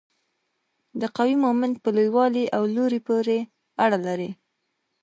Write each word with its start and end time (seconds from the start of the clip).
د 1.01 1.03
قوې 1.15 1.35
مومنت 1.45 1.75
په 1.83 1.89
لوی 1.95 2.09
والي 2.15 2.45
او 2.57 2.63
لوري 2.75 2.99
پورې 3.07 3.37
اړه 3.83 3.97
لري. 4.07 4.31